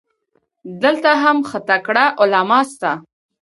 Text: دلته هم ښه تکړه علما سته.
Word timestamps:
دلته 0.83 1.09
هم 1.21 1.37
ښه 1.49 1.59
تکړه 1.69 2.05
علما 2.21 2.59
سته. 2.71 2.91